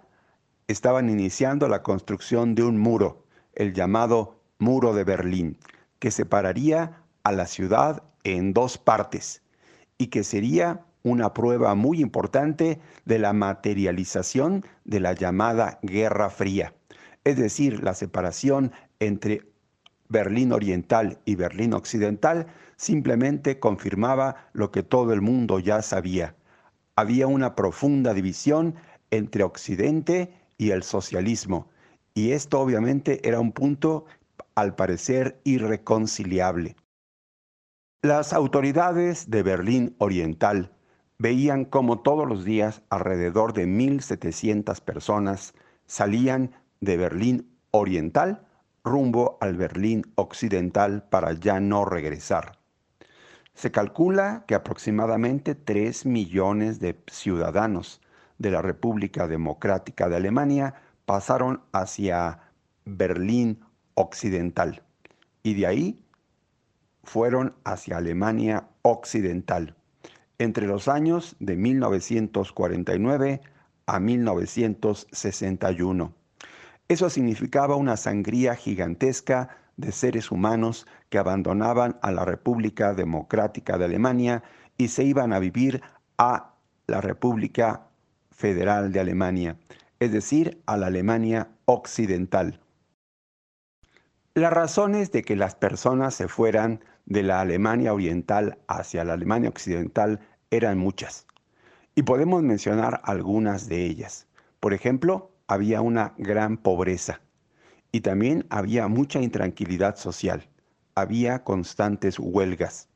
estaban 0.68 1.10
iniciando 1.10 1.68
la 1.68 1.82
construcción 1.82 2.56
de 2.56 2.64
un 2.64 2.78
muro, 2.78 3.26
el 3.54 3.74
llamado 3.74 4.40
Muro 4.60 4.94
de 4.94 5.04
Berlín, 5.04 5.58
que 6.00 6.12
separaría 6.12 7.04
a 7.24 7.32
la 7.32 7.48
ciudad 7.48 8.04
en 8.24 8.54
dos 8.54 8.78
partes 8.78 9.42
y 9.98 10.08
que 10.08 10.24
sería 10.24 10.86
una 11.04 11.34
prueba 11.34 11.76
muy 11.76 12.02
importante 12.02 12.80
de 13.06 13.20
la 13.20 13.34
materialización 13.34 14.66
de 14.84 15.00
la 15.00 15.14
llamada 15.14 15.80
Guerra 15.82 16.30
Fría, 16.30 16.74
es 17.24 17.38
decir, 17.38 17.84
la 17.84 17.94
separación 17.94 18.72
entre 19.00 19.49
Berlín 20.10 20.52
Oriental 20.52 21.20
y 21.24 21.36
Berlín 21.36 21.74
Occidental 21.74 22.48
simplemente 22.78 23.60
confirmaba 23.60 24.50
lo 24.54 24.72
que 24.72 24.82
todo 24.82 25.14
el 25.14 25.22
mundo 25.22 25.60
ya 25.60 25.84
sabía. 25.84 26.36
Había 26.96 27.28
una 27.28 27.56
profunda 27.56 28.14
división 28.16 28.76
entre 29.12 29.44
Occidente 29.44 30.34
y 30.58 30.72
el 30.72 30.82
socialismo, 30.84 31.70
y 32.16 32.32
esto 32.32 32.60
obviamente 32.60 33.28
era 33.28 33.40
un 33.40 33.52
punto 33.52 34.06
al 34.56 34.76
parecer 34.76 35.40
irreconciliable. 35.44 36.76
Las 38.02 38.34
autoridades 38.34 39.30
de 39.30 39.44
Berlín 39.44 39.96
Oriental 40.00 40.72
veían 41.20 41.66
como 41.66 42.00
todos 42.00 42.28
los 42.28 42.46
días 42.46 42.82
alrededor 42.90 43.54
de 43.54 43.68
1.700 43.68 44.82
personas 44.82 45.54
salían 45.86 46.52
de 46.80 46.98
Berlín 46.98 47.50
Oriental 47.72 48.48
rumbo 48.84 49.38
al 49.42 49.56
Berlín 49.56 50.04
Occidental 50.16 51.04
para 51.10 51.34
ya 51.34 51.60
no 51.60 51.86
regresar. 51.86 52.58
Se 53.54 53.72
calcula 53.72 54.46
que 54.48 54.56
aproximadamente 54.56 55.54
3 55.56 56.06
millones 56.06 56.80
de 56.80 56.98
ciudadanos 57.08 58.02
de 58.38 58.52
la 58.52 58.62
República 58.62 59.28
Democrática 59.28 60.08
de 60.08 60.16
Alemania 60.16 60.76
pasaron 61.06 61.62
hacia 61.74 62.40
Berlín 62.86 63.60
Occidental 63.96 64.84
y 65.44 65.56
de 65.56 65.68
ahí 65.68 66.06
fueron 67.04 67.56
hacia 67.64 67.98
Alemania 67.98 68.70
Occidental 68.82 69.76
entre 70.38 70.68
los 70.68 70.88
años 70.88 71.36
de 71.40 71.58
1949 71.58 73.42
a 73.86 74.00
1961. 74.00 76.14
Eso 76.90 77.12
significaba 77.12 77.76
una 77.76 77.98
sangría 77.98 78.56
gigantesca 78.56 79.50
de 79.78 79.92
seres 79.92 80.32
humanos 80.32 80.88
que 81.10 81.20
abandonaban 81.20 82.00
a 82.02 82.12
la 82.12 82.26
República 82.26 82.96
Democrática 82.96 83.78
de 83.78 83.86
Alemania 83.86 84.42
y 84.76 84.88
se 84.88 85.04
iban 85.04 85.32
a 85.32 85.38
vivir 85.38 85.84
a 86.18 86.56
la 86.88 87.00
República 87.00 87.88
Federal 88.32 88.92
de 88.92 89.00
Alemania, 89.02 89.56
es 90.00 90.12
decir, 90.12 90.64
a 90.66 90.78
la 90.78 90.88
Alemania 90.88 91.50
Occidental. 91.66 92.60
Las 94.34 94.52
razones 94.52 95.12
de 95.12 95.22
que 95.22 95.36
las 95.36 95.54
personas 95.54 96.16
se 96.16 96.28
fueran 96.28 96.84
de 97.06 97.22
la 97.22 97.40
Alemania 97.40 97.94
Oriental 97.94 98.58
hacia 98.68 99.04
la 99.04 99.14
Alemania 99.14 99.50
Occidental 99.50 100.22
eran 100.50 100.80
muchas. 100.80 101.28
Y 101.94 102.02
podemos 102.02 102.42
mencionar 102.42 103.02
algunas 103.04 103.68
de 103.68 103.86
ellas. 103.86 104.28
Por 104.60 104.74
ejemplo, 104.74 105.32
había 105.50 105.82
una 105.82 106.14
gran 106.20 106.58
pobreza 106.58 107.22
y 107.92 108.02
también 108.02 108.46
había 108.50 108.88
mucha 108.88 109.20
intranquilidad 109.20 109.96
social. 109.96 110.48
Había 110.94 111.44
constantes 111.44 112.20
huelgas. 112.20 112.88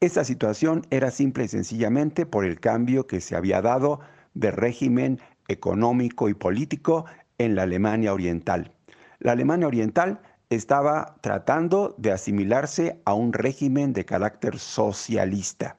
Esta 0.00 0.22
situación 0.22 0.86
era 0.90 1.10
simple 1.10 1.44
y 1.44 1.48
sencillamente 1.48 2.26
por 2.26 2.44
el 2.44 2.60
cambio 2.60 3.06
que 3.06 3.22
se 3.22 3.34
había 3.34 3.62
dado 3.62 4.00
de 4.34 4.50
régimen 4.50 5.18
económico 5.48 6.28
y 6.28 6.34
político 6.34 7.06
en 7.38 7.54
la 7.54 7.62
Alemania 7.62 8.12
Oriental. 8.12 8.72
La 9.18 9.32
Alemania 9.32 9.66
Oriental 9.66 10.20
estaba 10.50 11.16
tratando 11.22 11.94
de 11.96 12.12
asimilarse 12.12 13.00
a 13.06 13.14
un 13.14 13.32
régimen 13.32 13.94
de 13.94 14.04
carácter 14.04 14.58
socialista 14.58 15.78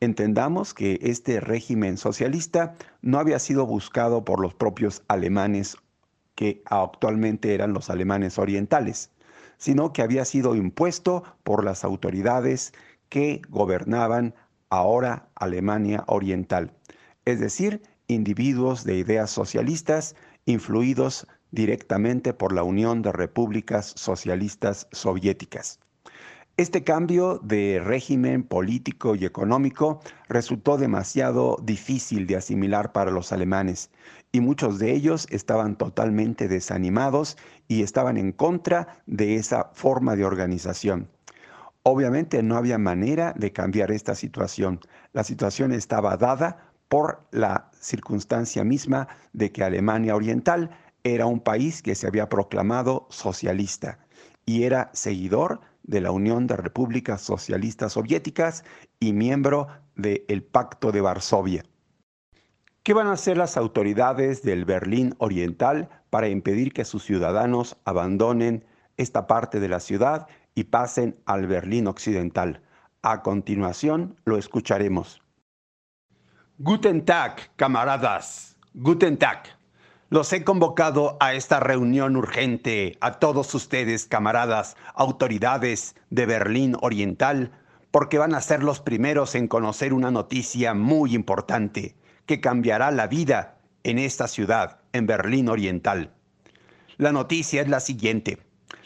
entendamos 0.00 0.74
que 0.74 0.98
este 1.02 1.40
régimen 1.40 1.96
socialista 1.96 2.74
no 3.02 3.18
había 3.18 3.38
sido 3.38 3.66
buscado 3.66 4.24
por 4.24 4.40
los 4.40 4.54
propios 4.54 5.02
alemanes 5.08 5.76
que 6.34 6.62
actualmente 6.66 7.54
eran 7.54 7.72
los 7.72 7.90
alemanes 7.90 8.38
orientales, 8.38 9.10
sino 9.56 9.92
que 9.92 10.02
había 10.02 10.24
sido 10.24 10.54
impuesto 10.54 11.24
por 11.42 11.64
las 11.64 11.84
autoridades 11.84 12.72
que 13.08 13.42
gobernaban 13.48 14.34
ahora 14.70 15.28
Alemania 15.34 16.04
Oriental, 16.06 16.72
es 17.24 17.40
decir, 17.40 17.82
individuos 18.06 18.84
de 18.84 18.96
ideas 18.96 19.30
socialistas 19.30 20.14
influidos 20.46 21.26
directamente 21.50 22.32
por 22.32 22.52
la 22.52 22.62
Unión 22.62 23.02
de 23.02 23.12
Repúblicas 23.12 23.92
Socialistas 23.96 24.86
Soviéticas. 24.92 25.80
Este 26.58 26.82
cambio 26.82 27.38
de 27.38 27.80
régimen 27.80 28.42
político 28.42 29.14
y 29.14 29.24
económico 29.24 30.00
resultó 30.28 30.76
demasiado 30.76 31.56
difícil 31.62 32.26
de 32.26 32.34
asimilar 32.34 32.90
para 32.90 33.12
los 33.12 33.30
alemanes 33.30 33.92
y 34.32 34.40
muchos 34.40 34.80
de 34.80 34.90
ellos 34.90 35.28
estaban 35.30 35.76
totalmente 35.76 36.48
desanimados 36.48 37.38
y 37.68 37.84
estaban 37.84 38.16
en 38.16 38.32
contra 38.32 39.00
de 39.06 39.36
esa 39.36 39.70
forma 39.72 40.16
de 40.16 40.24
organización. 40.24 41.08
Obviamente 41.84 42.42
no 42.42 42.56
había 42.56 42.76
manera 42.76 43.34
de 43.36 43.52
cambiar 43.52 43.92
esta 43.92 44.16
situación. 44.16 44.80
La 45.12 45.22
situación 45.22 45.70
estaba 45.70 46.16
dada 46.16 46.72
por 46.88 47.20
la 47.30 47.70
circunstancia 47.78 48.64
misma 48.64 49.06
de 49.32 49.52
que 49.52 49.62
Alemania 49.62 50.16
Oriental 50.16 50.70
era 51.04 51.26
un 51.26 51.38
país 51.38 51.82
que 51.82 51.94
se 51.94 52.08
había 52.08 52.28
proclamado 52.28 53.06
socialista 53.10 54.00
y 54.44 54.64
era 54.64 54.90
seguidor 54.92 55.60
de 55.88 56.00
la 56.02 56.12
Unión 56.12 56.46
de 56.46 56.56
Repúblicas 56.56 57.22
Socialistas 57.22 57.94
Soviéticas 57.94 58.62
y 59.00 59.12
miembro 59.12 59.66
del 59.96 60.44
Pacto 60.44 60.92
de 60.92 61.00
Varsovia. 61.00 61.64
¿Qué 62.84 62.94
van 62.94 63.08
a 63.08 63.12
hacer 63.12 63.36
las 63.36 63.56
autoridades 63.56 64.42
del 64.42 64.64
Berlín 64.64 65.14
Oriental 65.18 65.88
para 66.10 66.28
impedir 66.28 66.72
que 66.72 66.84
sus 66.84 67.04
ciudadanos 67.04 67.76
abandonen 67.84 68.64
esta 68.96 69.26
parte 69.26 69.60
de 69.60 69.68
la 69.68 69.80
ciudad 69.80 70.26
y 70.54 70.64
pasen 70.64 71.16
al 71.26 71.46
Berlín 71.46 71.86
Occidental? 71.86 72.62
A 73.02 73.22
continuación 73.22 74.16
lo 74.24 74.36
escucharemos. 74.36 75.22
Guten 76.58 77.04
Tag, 77.04 77.50
camaradas. 77.56 78.56
Guten 78.74 79.16
Tag. 79.16 79.57
Los 80.10 80.32
he 80.32 80.42
convocado 80.42 81.18
a 81.20 81.34
esta 81.34 81.60
reunión 81.60 82.16
urgente 82.16 82.96
a 83.02 83.18
todos 83.18 83.54
ustedes, 83.54 84.06
camaradas, 84.06 84.74
autoridades 84.94 85.96
de 86.08 86.24
Berlín 86.24 86.76
Oriental, 86.80 87.52
porque 87.90 88.16
van 88.16 88.34
a 88.34 88.40
ser 88.40 88.62
los 88.62 88.80
primeros 88.80 89.34
en 89.34 89.48
conocer 89.48 89.92
una 89.92 90.10
noticia 90.10 90.72
muy 90.72 91.14
importante 91.14 91.94
que 92.24 92.40
cambiará 92.40 92.90
la 92.90 93.06
vida 93.06 93.58
en 93.84 93.98
esta 93.98 94.28
ciudad, 94.28 94.78
en 94.94 95.06
Berlín 95.06 95.50
Oriental. 95.50 96.14
La 96.96 97.12
noticia 97.12 97.60
es 97.60 97.68
la 97.68 97.80
siguiente. 97.80 98.38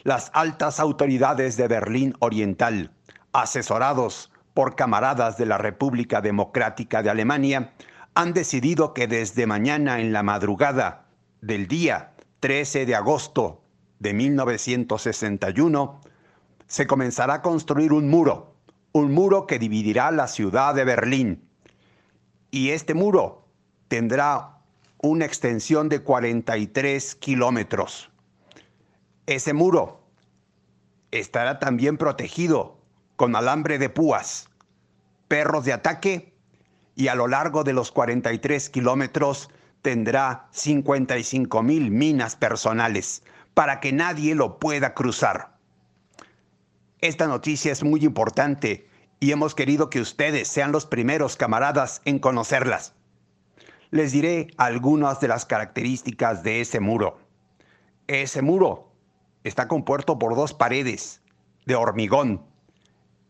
Las 0.02 0.32
altas 0.34 0.80
autoridades 0.80 1.56
de 1.56 1.68
Berlín 1.68 2.16
Oriental, 2.18 2.90
asesorados 3.32 4.32
por 4.54 4.74
camaradas 4.74 5.38
de 5.38 5.46
la 5.46 5.58
República 5.58 6.20
Democrática 6.20 7.00
de 7.04 7.10
Alemania, 7.10 7.74
han 8.14 8.32
decidido 8.32 8.92
que 8.92 9.06
desde 9.06 9.46
mañana 9.46 10.00
en 10.00 10.12
la 10.12 10.24
madrugada 10.24 11.01
del 11.42 11.66
día 11.66 12.14
13 12.40 12.86
de 12.86 12.94
agosto 12.94 13.62
de 13.98 14.14
1961, 14.14 16.00
se 16.66 16.86
comenzará 16.86 17.34
a 17.34 17.42
construir 17.42 17.92
un 17.92 18.08
muro, 18.08 18.54
un 18.92 19.12
muro 19.12 19.46
que 19.46 19.58
dividirá 19.58 20.10
la 20.10 20.28
ciudad 20.28 20.74
de 20.74 20.84
Berlín. 20.84 21.46
Y 22.50 22.70
este 22.70 22.94
muro 22.94 23.48
tendrá 23.88 24.60
una 25.02 25.26
extensión 25.26 25.88
de 25.88 26.02
43 26.02 27.16
kilómetros. 27.16 28.10
Ese 29.26 29.52
muro 29.52 30.00
estará 31.10 31.58
también 31.58 31.98
protegido 31.98 32.78
con 33.16 33.36
alambre 33.36 33.78
de 33.78 33.88
púas, 33.88 34.48
perros 35.28 35.64
de 35.64 35.72
ataque 35.72 36.34
y 36.94 37.08
a 37.08 37.14
lo 37.14 37.26
largo 37.26 37.64
de 37.64 37.72
los 37.72 37.90
43 37.90 38.70
kilómetros 38.70 39.50
tendrá 39.82 40.48
55 40.52 41.62
mil 41.62 41.90
minas 41.90 42.36
personales 42.36 43.22
para 43.52 43.80
que 43.80 43.92
nadie 43.92 44.34
lo 44.34 44.58
pueda 44.58 44.94
cruzar. 44.94 45.58
Esta 47.00 47.26
noticia 47.26 47.72
es 47.72 47.82
muy 47.82 48.04
importante 48.04 48.88
y 49.18 49.32
hemos 49.32 49.54
querido 49.54 49.90
que 49.90 50.00
ustedes 50.00 50.48
sean 50.48 50.72
los 50.72 50.86
primeros 50.86 51.36
camaradas 51.36 52.00
en 52.04 52.20
conocerlas. 52.20 52.94
Les 53.90 54.12
diré 54.12 54.48
algunas 54.56 55.20
de 55.20 55.28
las 55.28 55.44
características 55.44 56.42
de 56.42 56.60
ese 56.60 56.80
muro. 56.80 57.18
Ese 58.06 58.40
muro 58.40 58.92
está 59.44 59.68
compuesto 59.68 60.18
por 60.18 60.34
dos 60.36 60.54
paredes 60.54 61.22
de 61.66 61.74
hormigón. 61.74 62.42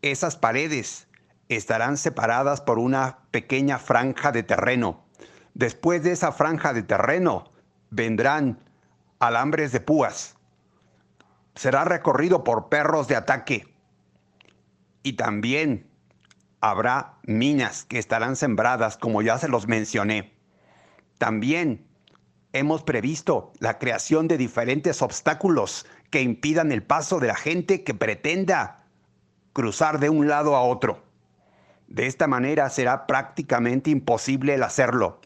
Esas 0.01 0.35
paredes 0.35 1.07
estarán 1.49 1.97
separadas 1.97 2.61
por 2.61 2.79
una 2.79 3.19
pequeña 3.31 3.79
franja 3.79 4.31
de 4.31 4.43
terreno 4.43 5.03
Después 5.53 6.03
de 6.03 6.11
esa 6.11 6.31
franja 6.31 6.73
de 6.73 6.83
terreno 6.83 7.51
vendrán 7.89 8.59
alambres 9.19 9.71
de 9.71 9.79
púas. 9.79 10.35
Será 11.55 11.85
recorrido 11.85 12.43
por 12.43 12.69
perros 12.69 13.07
de 13.07 13.15
ataque. 13.15 13.73
Y 15.03 15.13
también 15.13 15.93
Habrá 16.65 17.15
minas 17.23 17.83
que 17.83 17.99
estarán 17.99 18.37
sembradas, 18.37 18.95
como 18.95 19.21
ya 19.21 19.37
se 19.37 19.49
los 19.49 19.67
mencioné. 19.67 20.31
También 21.17 21.85
hemos 22.53 22.83
previsto 22.83 23.51
la 23.59 23.79
creación 23.79 24.29
de 24.29 24.37
diferentes 24.37 25.01
obstáculos 25.01 25.85
que 26.09 26.21
impidan 26.21 26.71
el 26.71 26.81
paso 26.81 27.19
de 27.19 27.27
la 27.27 27.35
gente 27.35 27.83
que 27.83 27.93
pretenda 27.93 28.85
cruzar 29.51 29.99
de 29.99 30.09
un 30.09 30.29
lado 30.29 30.55
a 30.55 30.61
otro. 30.61 31.03
De 31.89 32.07
esta 32.07 32.27
manera 32.27 32.69
será 32.69 33.07
prácticamente 33.07 33.89
imposible 33.89 34.53
el 34.53 34.63
hacerlo. 34.63 35.19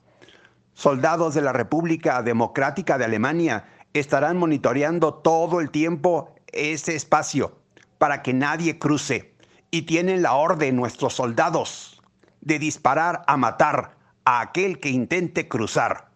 Soldados 0.77 1.33
de 1.33 1.41
la 1.41 1.53
República 1.53 2.21
Democrática 2.21 2.99
de 2.99 3.05
Alemania 3.05 3.65
estarán 3.93 4.37
monitoreando 4.37 5.11
todo 5.11 5.59
el 5.59 5.71
tiempo 5.71 6.35
ese 6.53 6.95
espacio 6.95 7.57
para 7.97 8.21
que 8.21 8.31
nadie 8.31 8.77
cruce. 8.77 9.33
Y 9.71 9.81
tienen 9.81 10.21
la 10.21 10.35
orden 10.35 10.75
nuestros 10.75 11.15
soldados 11.15 12.03
de 12.41 12.59
disparar 12.59 13.23
a 13.25 13.37
matar 13.37 13.97
a 14.23 14.39
aquel 14.39 14.79
que 14.79 14.89
intente 14.89 15.47
cruzar. 15.47 16.11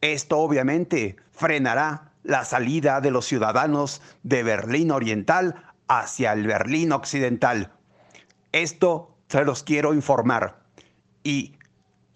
Esto 0.00 0.38
obviamente 0.40 1.14
frenará 1.30 2.10
la 2.24 2.44
salida 2.44 3.00
de 3.00 3.12
los 3.12 3.26
ciudadanos 3.26 4.02
de 4.24 4.42
Berlín 4.42 4.90
Oriental 4.90 5.54
hacia 5.86 6.32
el 6.32 6.48
Berlín 6.48 6.90
Occidental. 6.90 7.70
Esto 8.50 9.14
se 9.28 9.44
los 9.44 9.62
quiero 9.62 9.94
informar. 9.94 10.64
Y 11.22 11.57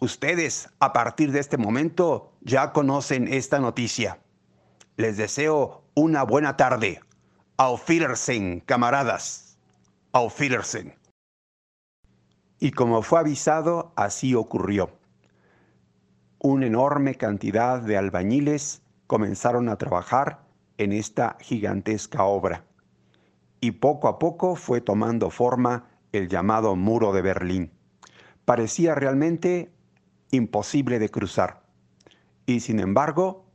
ustedes 0.02 0.68
a 0.80 0.92
partir 0.92 1.30
de 1.30 1.38
este 1.38 1.56
momento 1.56 2.32
ya 2.40 2.72
conocen 2.72 3.32
esta 3.32 3.60
noticia. 3.60 4.18
Les 4.96 5.16
deseo 5.16 5.84
una 5.94 6.24
buena 6.24 6.56
tarde. 6.56 7.00
Auf 7.56 7.88
Wiedersehen, 7.88 8.60
camaradas. 8.66 9.56
Auf 10.10 10.40
Wiedersehen. 10.40 10.94
Y 12.58 12.72
como 12.72 13.02
fue 13.02 13.20
avisado, 13.20 13.92
así 13.94 14.34
ocurrió. 14.34 14.90
Una 16.40 16.66
enorme 16.66 17.14
cantidad 17.14 17.80
de 17.80 17.96
albañiles 17.96 18.82
comenzaron 19.06 19.68
a 19.68 19.78
trabajar 19.78 20.40
en 20.78 20.92
esta 20.92 21.36
gigantesca 21.40 22.24
obra. 22.24 22.64
Y 23.60 23.70
poco 23.70 24.08
a 24.08 24.18
poco 24.18 24.56
fue 24.56 24.80
tomando 24.80 25.30
forma 25.30 25.90
el 26.10 26.28
llamado 26.28 26.74
muro 26.74 27.12
de 27.12 27.22
Berlín. 27.22 27.70
Parecía 28.44 28.96
realmente 28.96 29.71
imposible 30.32 30.98
de 30.98 31.10
cruzar. 31.10 31.62
Y 32.46 32.60
sin 32.60 32.80
embargo, 32.80 33.46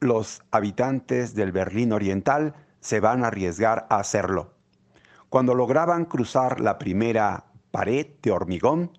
los 0.00 0.42
habitantes 0.50 1.34
del 1.34 1.52
Berlín 1.52 1.92
Oriental 1.92 2.54
se 2.80 3.00
van 3.00 3.24
a 3.24 3.28
arriesgar 3.28 3.86
a 3.90 3.96
hacerlo. 3.96 4.54
Cuando 5.28 5.54
lograban 5.54 6.04
cruzar 6.04 6.60
la 6.60 6.78
primera 6.78 7.46
pared 7.70 8.06
de 8.22 8.30
hormigón, 8.30 8.98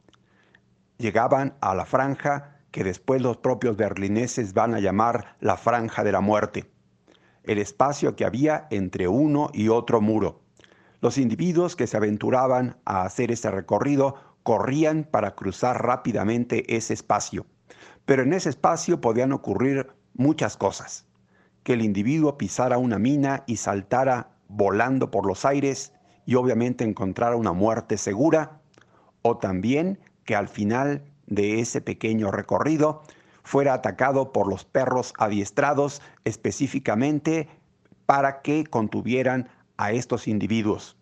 llegaban 0.97 1.55
a 1.61 1.73
la 1.73 1.85
franja 1.85 2.59
que 2.71 2.83
después 2.83 3.21
los 3.21 3.37
propios 3.37 3.77
berlineses 3.77 4.53
van 4.53 4.75
a 4.75 4.79
llamar 4.79 5.37
la 5.39 5.55
franja 5.55 6.03
de 6.03 6.11
la 6.11 6.19
muerte, 6.19 6.69
el 7.43 7.57
espacio 7.57 8.15
que 8.17 8.25
había 8.25 8.67
entre 8.69 9.07
uno 9.07 9.49
y 9.53 9.69
otro 9.69 10.01
muro. 10.01 10.41
Los 10.99 11.17
individuos 11.17 11.75
que 11.75 11.87
se 11.87 11.95
aventuraban 11.95 12.77
a 12.83 13.03
hacer 13.03 13.31
ese 13.31 13.49
recorrido 13.49 14.34
corrían 14.45 15.05
para 15.05 15.33
cruzar 15.33 15.83
rápidamente 15.83 16.75
ese 16.75 16.93
espacio, 16.93 17.47
pero 18.05 18.21
en 18.21 18.31
ese 18.31 18.49
espacio 18.49 19.01
podían 19.01 19.31
ocurrir 19.31 19.87
muchas 20.13 20.55
cosas. 20.55 21.07
Que 21.63 21.73
el 21.73 21.81
individuo 21.81 22.37
pisara 22.37 22.77
una 22.77 22.99
mina 22.99 23.43
y 23.47 23.57
saltara 23.57 24.37
volando 24.47 25.09
por 25.09 25.25
los 25.25 25.45
aires 25.45 25.93
y 26.27 26.35
obviamente 26.35 26.83
encontrara 26.83 27.35
una 27.35 27.53
muerte 27.53 27.97
segura, 27.97 28.61
o 29.23 29.37
también 29.37 29.97
que 30.25 30.35
al 30.35 30.47
final 30.47 31.03
de 31.25 31.59
ese 31.59 31.81
pequeño 31.81 32.29
recorrido 32.29 33.01
fuera 33.41 33.73
atacado 33.73 34.31
por 34.31 34.47
los 34.47 34.63
perros 34.63 35.11
adiestrados 35.17 36.03
específicamente 36.23 37.49
para 38.05 38.43
que 38.43 38.63
contuvieran 38.63 39.49
a 39.77 39.91
estos 39.91 40.27
individuos. 40.27 40.94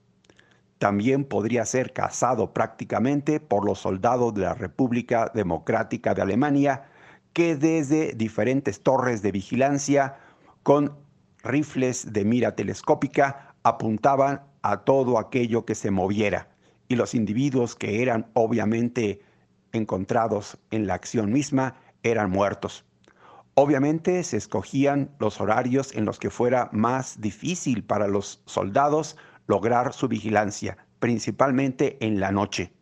También 0.84 1.24
podría 1.24 1.65
ser 1.65 1.93
cazado 1.93 2.52
prácticamente 2.52 3.39
por 3.39 3.63
los 3.65 3.80
soldados 3.80 4.34
de 4.34 4.41
la 4.41 4.54
República 4.54 5.32
Democrática 5.34 6.13
de 6.13 6.22
Alemania, 6.22 6.89
que 7.32 7.56
desde 7.56 8.12
diferentes 8.12 8.84
torres 8.84 9.22
de 9.22 9.32
vigilancia 9.32 10.17
con 10.62 10.98
rifles 11.41 12.12
de 12.12 12.26
mira 12.26 12.58
telescópica 12.58 13.56
apuntaban 13.63 14.41
a 14.62 14.82
todo 14.82 15.19
aquello 15.19 15.63
que 15.63 15.74
se 15.74 15.89
moviera 15.89 16.50
y 16.89 16.98
los 16.98 17.15
individuos 17.15 17.76
que 17.76 18.02
eran 18.02 18.30
obviamente 18.34 19.22
encontrados 19.72 20.58
en 20.69 20.86
la 20.86 20.96
acción 20.96 21.32
misma 21.32 21.76
eran 22.04 22.30
muertos. 22.30 22.84
Obviamente 23.54 24.22
se 24.26 24.36
escogían 24.36 25.12
los 25.17 25.39
horarios 25.39 25.96
en 25.96 26.04
los 26.04 26.19
que 26.19 26.30
fuera 26.30 26.67
más 26.74 27.22
difícil 27.22 27.86
para 27.86 28.10
los 28.10 28.41
soldados 28.46 29.15
lograr 29.47 29.93
su 29.93 30.08
vigilancia, 30.08 30.77
principalmente 30.99 31.97
en 32.06 32.19
la 32.19 32.32
noche. 32.32 32.73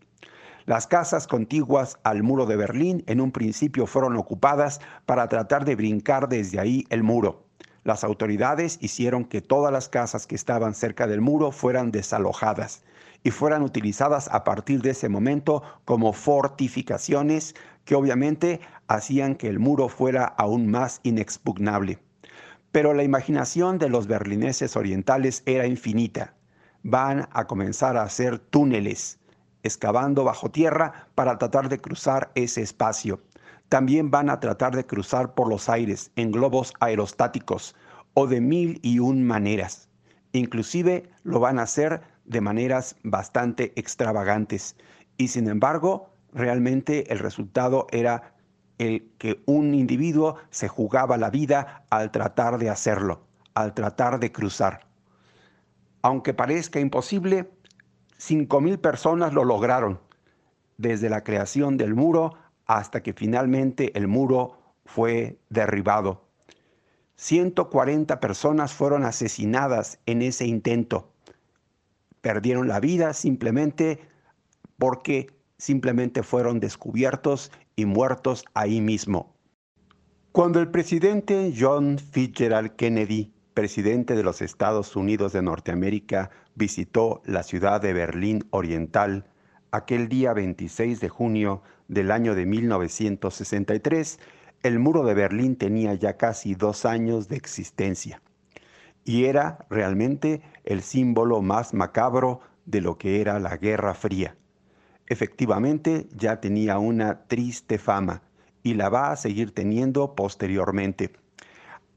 Las 0.65 0.87
casas 0.87 1.27
contiguas 1.27 1.97
al 2.03 2.23
muro 2.23 2.45
de 2.45 2.55
Berlín 2.55 3.03
en 3.07 3.19
un 3.19 3.31
principio 3.31 3.87
fueron 3.87 4.15
ocupadas 4.15 4.79
para 5.05 5.27
tratar 5.27 5.65
de 5.65 5.75
brincar 5.75 6.29
desde 6.29 6.59
ahí 6.59 6.85
el 6.89 7.03
muro. 7.03 7.45
Las 7.83 8.03
autoridades 8.03 8.77
hicieron 8.79 9.25
que 9.25 9.41
todas 9.41 9.73
las 9.73 9.89
casas 9.89 10.27
que 10.27 10.35
estaban 10.35 10.75
cerca 10.75 11.07
del 11.07 11.19
muro 11.19 11.51
fueran 11.51 11.91
desalojadas 11.91 12.83
y 13.23 13.31
fueran 13.31 13.63
utilizadas 13.63 14.27
a 14.27 14.43
partir 14.43 14.81
de 14.81 14.91
ese 14.91 15.09
momento 15.09 15.63
como 15.83 16.13
fortificaciones 16.13 17.55
que 17.85 17.95
obviamente 17.95 18.61
hacían 18.87 19.35
que 19.35 19.47
el 19.47 19.57
muro 19.57 19.89
fuera 19.89 20.25
aún 20.25 20.69
más 20.69 20.99
inexpugnable. 21.03 21.99
Pero 22.71 22.93
la 22.93 23.03
imaginación 23.03 23.79
de 23.79 23.89
los 23.89 24.07
berlineses 24.07 24.75
orientales 24.75 25.41
era 25.45 25.65
infinita. 25.65 26.35
Van 26.83 27.27
a 27.31 27.45
comenzar 27.45 27.97
a 27.97 28.03
hacer 28.03 28.39
túneles, 28.39 29.19
excavando 29.63 30.23
bajo 30.23 30.49
tierra 30.49 31.07
para 31.15 31.37
tratar 31.37 31.69
de 31.69 31.79
cruzar 31.79 32.31
ese 32.35 32.61
espacio. 32.61 33.21
También 33.69 34.11
van 34.11 34.29
a 34.29 34.39
tratar 34.39 34.75
de 34.75 34.85
cruzar 34.85 35.33
por 35.33 35.47
los 35.47 35.69
aires 35.69 36.11
en 36.15 36.31
globos 36.31 36.73
aerostáticos 36.79 37.75
o 38.13 38.27
de 38.27 38.41
mil 38.41 38.79
y 38.81 38.99
un 38.99 39.23
maneras. 39.23 39.89
Inclusive 40.33 41.09
lo 41.23 41.39
van 41.39 41.59
a 41.59 41.63
hacer 41.63 42.01
de 42.25 42.41
maneras 42.41 42.95
bastante 43.03 43.73
extravagantes. 43.75 44.75
Y 45.17 45.27
sin 45.27 45.47
embargo, 45.47 46.09
realmente 46.33 47.11
el 47.11 47.19
resultado 47.19 47.87
era 47.91 48.33
el 48.77 49.11
que 49.19 49.43
un 49.45 49.75
individuo 49.75 50.37
se 50.49 50.67
jugaba 50.67 51.17
la 51.17 51.29
vida 51.29 51.85
al 51.89 52.11
tratar 52.11 52.57
de 52.57 52.69
hacerlo, 52.69 53.21
al 53.53 53.73
tratar 53.73 54.19
de 54.19 54.31
cruzar. 54.31 54.90
Aunque 56.01 56.33
parezca 56.33 56.79
imposible, 56.79 57.49
5.000 58.19 58.79
personas 58.79 59.33
lo 59.33 59.43
lograron, 59.45 59.99
desde 60.77 61.09
la 61.09 61.23
creación 61.23 61.77
del 61.77 61.95
muro 61.95 62.33
hasta 62.65 63.03
que 63.03 63.13
finalmente 63.13 63.97
el 63.97 64.07
muro 64.07 64.57
fue 64.85 65.39
derribado. 65.49 66.25
140 67.15 68.19
personas 68.19 68.73
fueron 68.73 69.03
asesinadas 69.05 69.99
en 70.05 70.21
ese 70.21 70.45
intento. 70.45 71.11
Perdieron 72.21 72.67
la 72.67 72.79
vida 72.79 73.13
simplemente 73.13 73.99
porque 74.77 75.27
simplemente 75.57 76.23
fueron 76.23 76.59
descubiertos 76.59 77.51
y 77.75 77.85
muertos 77.85 78.43
ahí 78.55 78.81
mismo. 78.81 79.35
Cuando 80.31 80.59
el 80.59 80.71
presidente 80.71 81.53
John 81.55 81.99
Fitzgerald 81.99 82.75
Kennedy, 82.75 83.31
presidente 83.53 84.15
de 84.15 84.23
los 84.23 84.41
Estados 84.41 84.95
Unidos 84.95 85.33
de 85.33 85.41
Norteamérica, 85.41 86.29
visitó 86.55 87.21
la 87.25 87.43
ciudad 87.43 87.81
de 87.81 87.93
Berlín 87.93 88.45
Oriental 88.51 89.25
aquel 89.71 90.09
día 90.09 90.33
26 90.33 90.99
de 90.99 91.09
junio 91.09 91.61
del 91.87 92.11
año 92.11 92.35
de 92.35 92.45
1963, 92.45 94.19
el 94.63 94.79
muro 94.79 95.03
de 95.03 95.13
Berlín 95.13 95.55
tenía 95.55 95.93
ya 95.93 96.17
casi 96.17 96.55
dos 96.55 96.85
años 96.85 97.27
de 97.27 97.37
existencia 97.37 98.21
y 99.03 99.25
era 99.25 99.65
realmente 99.69 100.41
el 100.63 100.81
símbolo 100.81 101.41
más 101.41 101.73
macabro 101.73 102.41
de 102.65 102.81
lo 102.81 102.97
que 102.97 103.21
era 103.21 103.39
la 103.39 103.57
Guerra 103.57 103.93
Fría 103.95 104.35
efectivamente 105.11 106.07
ya 106.15 106.39
tenía 106.39 106.79
una 106.79 107.23
triste 107.27 107.77
fama 107.77 108.21
y 108.63 108.75
la 108.75 108.87
va 108.87 109.11
a 109.11 109.17
seguir 109.17 109.53
teniendo 109.53 110.15
posteriormente. 110.15 111.11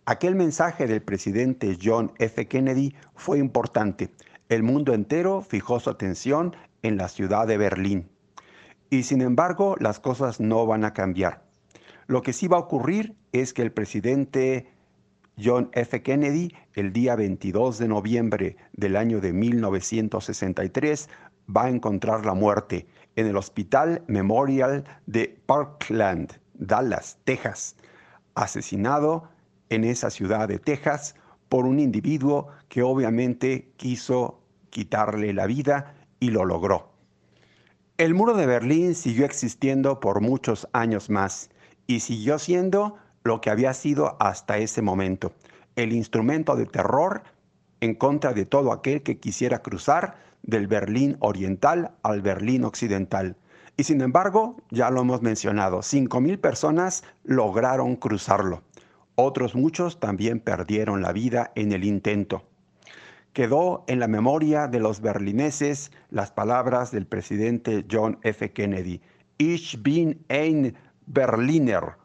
Aquel 0.06 0.34
mensaje 0.34 0.86
del 0.86 1.00
presidente 1.00 1.78
John 1.82 2.12
F. 2.18 2.46
Kennedy 2.46 2.94
fue 3.14 3.38
importante. 3.38 4.10
El 4.50 4.62
mundo 4.62 4.92
entero 4.92 5.40
fijó 5.40 5.80
su 5.80 5.88
atención 5.88 6.54
en 6.82 6.98
la 6.98 7.08
ciudad 7.08 7.46
de 7.46 7.56
Berlín. 7.56 8.10
Y 8.90 9.04
sin 9.04 9.22
embargo, 9.22 9.76
las 9.80 10.00
cosas 10.00 10.40
no 10.40 10.66
van 10.66 10.84
a 10.84 10.92
cambiar. 10.92 11.42
Lo 12.06 12.20
que 12.20 12.34
sí 12.34 12.48
va 12.48 12.58
a 12.58 12.60
ocurrir 12.60 13.14
es 13.32 13.54
que 13.54 13.62
el 13.62 13.72
presidente 13.72 14.70
John 15.42 15.70
F. 15.72 16.02
Kennedy, 16.02 16.54
el 16.74 16.92
día 16.92 17.16
22 17.16 17.78
de 17.78 17.88
noviembre 17.88 18.56
del 18.74 18.96
año 18.96 19.22
de 19.22 19.32
1963, 19.32 21.08
va 21.48 21.64
a 21.64 21.70
encontrar 21.70 22.26
la 22.26 22.34
muerte 22.34 22.86
en 23.16 23.26
el 23.26 23.38
Hospital 23.38 24.02
Memorial 24.06 24.84
de 25.06 25.40
Parkland, 25.46 26.38
Dallas, 26.52 27.16
Texas, 27.24 27.76
asesinado 28.34 29.30
en 29.70 29.84
esa 29.84 30.10
ciudad 30.10 30.48
de 30.48 30.58
Texas 30.58 31.14
por 31.48 31.66
un 31.66 31.78
individuo 31.78 32.48
que 32.68 32.82
obviamente 32.82 33.72
quiso 33.76 34.40
quitarle 34.70 35.32
la 35.32 35.46
vida 35.46 35.94
y 36.20 36.30
lo 36.30 36.44
logró. 36.44 36.90
El 37.96 38.14
muro 38.14 38.34
de 38.34 38.46
Berlín 38.46 38.94
siguió 38.94 39.24
existiendo 39.24 40.00
por 40.00 40.20
muchos 40.20 40.68
años 40.72 41.10
más 41.10 41.50
y 41.86 42.00
siguió 42.00 42.38
siendo 42.38 42.96
lo 43.22 43.40
que 43.40 43.50
había 43.50 43.72
sido 43.72 44.16
hasta 44.20 44.58
ese 44.58 44.82
momento, 44.82 45.32
el 45.76 45.92
instrumento 45.92 46.56
de 46.56 46.66
terror 46.66 47.22
en 47.80 47.94
contra 47.94 48.32
de 48.32 48.46
todo 48.46 48.72
aquel 48.72 49.02
que 49.02 49.18
quisiera 49.18 49.62
cruzar 49.62 50.16
del 50.42 50.66
Berlín 50.66 51.16
oriental 51.20 51.92
al 52.02 52.20
Berlín 52.20 52.64
occidental. 52.64 53.36
Y 53.76 53.84
sin 53.84 54.00
embargo, 54.00 54.56
ya 54.70 54.90
lo 54.90 55.00
hemos 55.00 55.22
mencionado, 55.22 55.78
5.000 55.78 56.40
personas 56.40 57.04
lograron 57.24 57.96
cruzarlo. 57.96 58.62
Otros 59.16 59.54
muchos 59.54 60.00
también 60.00 60.40
perdieron 60.40 61.00
la 61.02 61.12
vida 61.12 61.52
en 61.54 61.72
el 61.72 61.84
intento. 61.84 62.48
Quedó 63.32 63.84
en 63.86 64.00
la 64.00 64.08
memoria 64.08 64.66
de 64.66 64.80
los 64.80 65.00
berlineses 65.00 65.92
las 66.10 66.32
palabras 66.32 66.90
del 66.90 67.06
presidente 67.06 67.84
John 67.90 68.18
F. 68.22 68.52
Kennedy. 68.52 69.00
Ich 69.38 69.82
bin 69.82 70.24
ein 70.28 70.76
Berliner. 71.06 71.96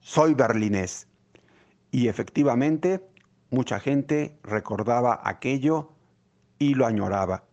Soy 0.00 0.34
berlinés. 0.34 1.08
Y 1.90 2.08
efectivamente, 2.08 3.00
mucha 3.50 3.78
gente 3.78 4.38
recordaba 4.42 5.20
aquello 5.24 5.92
y 6.58 6.74
lo 6.74 6.86
añoraba. 6.86 7.44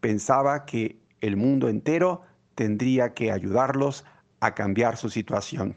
Pensaba 0.00 0.64
que 0.64 0.98
el 1.20 1.36
mundo 1.36 1.68
entero 1.68 2.22
tendría 2.54 3.14
que 3.14 3.32
ayudarlos 3.32 4.04
a 4.40 4.54
cambiar 4.54 4.96
su 4.96 5.08
situación. 5.10 5.76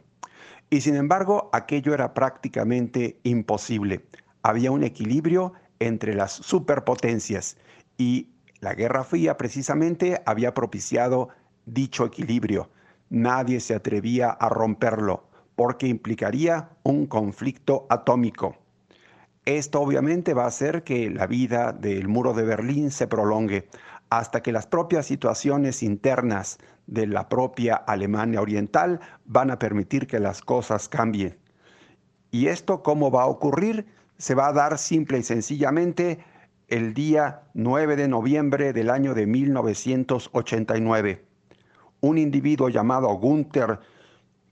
Y 0.74 0.82
sin 0.82 0.96
embargo, 0.96 1.52
aquello 1.54 1.94
era 1.94 2.16
prácticamente 2.16 3.20
imposible. 3.22 4.08
Había 4.42 4.72
un 4.72 4.84
equilibrio 4.84 5.54
entre 5.78 6.16
las 6.16 6.32
superpotencias 6.32 7.58
y 7.96 8.30
la 8.60 8.74
Guerra 8.74 9.04
Fría 9.04 9.38
precisamente 9.38 10.24
había 10.26 10.56
propiciado 10.56 11.30
dicho 11.68 12.08
equilibrio. 12.08 12.72
Nadie 13.12 13.60
se 13.60 13.76
atrevía 13.76 14.32
a 14.32 14.50
romperlo 14.50 15.26
porque 15.56 15.86
implicaría 15.86 16.70
un 16.82 17.06
conflicto 17.06 17.86
atómico. 17.92 18.58
Esto 19.46 19.80
obviamente 19.80 20.34
va 20.34 20.46
a 20.46 20.48
hacer 20.48 20.84
que 20.84 21.12
la 21.12 21.28
vida 21.28 21.72
del 21.72 22.08
muro 22.08 22.34
de 22.34 22.46
Berlín 22.46 22.90
se 22.90 23.06
prolongue 23.06 23.70
hasta 24.10 24.42
que 24.42 24.52
las 24.52 24.66
propias 24.66 25.06
situaciones 25.06 25.84
internas 25.84 26.58
de 26.88 27.08
la 27.08 27.30
propia 27.30 27.76
Alemania 27.76 28.42
Oriental 28.42 29.00
van 29.26 29.52
a 29.52 29.60
permitir 29.60 30.08
que 30.08 30.20
las 30.20 30.42
cosas 30.42 30.90
cambien. 30.90 31.38
¿Y 32.32 32.48
esto 32.48 32.84
cómo 32.84 33.12
va 33.12 33.24
a 33.24 33.28
ocurrir? 33.28 33.86
Se 34.18 34.36
va 34.36 34.48
a 34.48 34.54
dar 34.54 34.78
simple 34.78 35.20
y 35.20 35.24
sencillamente 35.24 36.20
el 36.68 36.94
día 36.94 37.44
9 37.54 37.96
de 37.96 38.08
noviembre 38.08 38.74
del 38.74 38.90
año 38.90 39.14
de 39.14 39.28
1989. 39.28 41.26
Un 42.02 42.18
individuo 42.18 42.70
llamado 42.70 43.10
Gunther 43.10 43.80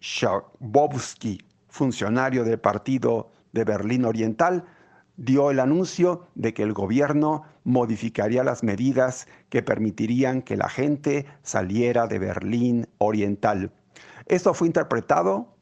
Schabowski, 0.02 1.44
funcionario 1.68 2.44
del 2.44 2.60
Partido 2.60 3.32
de 3.52 3.64
Berlín 3.64 4.06
Oriental, 4.06 4.66
dio 5.24 5.52
el 5.52 5.60
anuncio 5.60 6.28
de 6.34 6.54
que 6.54 6.64
el 6.64 6.74
gobierno 6.74 7.44
modificaría 7.64 8.44
las 8.44 8.64
medidas 8.64 9.28
que 9.50 9.62
permitirían 9.62 10.42
que 10.42 10.58
la 10.58 10.68
gente 10.68 11.28
saliera 11.44 12.08
de 12.08 12.18
Berlín 12.18 12.88
Oriental. 12.98 13.72
Esto 14.26 14.56
fue 14.56 14.68
interpretado 14.68 15.56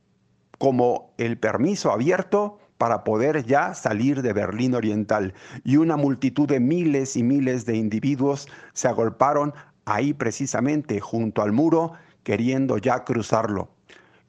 como 0.57 1.13
el 1.17 1.37
permiso 1.37 1.91
abierto 1.91 2.57
para 2.77 3.03
poder 3.03 3.45
ya 3.45 3.73
salir 3.73 4.21
de 4.21 4.31
Berlín 4.31 4.75
Oriental 4.75 5.33
y 5.65 5.75
una 5.75 5.97
multitud 5.97 6.47
de 6.47 6.61
miles 6.61 7.17
y 7.17 7.23
miles 7.23 7.65
de 7.65 7.75
individuos 7.75 8.47
se 8.73 8.87
agolparon 8.87 9.53
ahí 9.83 10.13
precisamente 10.13 11.01
junto 11.01 11.41
al 11.41 11.51
muro 11.51 11.93
queriendo 12.23 12.77
ya 12.77 13.03
cruzarlo. 13.03 13.69